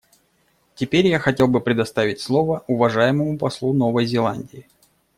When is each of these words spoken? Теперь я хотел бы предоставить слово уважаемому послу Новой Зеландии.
Теперь 0.73 1.05
я 1.05 1.19
хотел 1.19 1.47
бы 1.47 1.59
предоставить 1.61 2.19
слово 2.19 2.63
уважаемому 2.65 3.37
послу 3.37 3.71
Новой 3.71 4.07
Зеландии. 4.07 4.67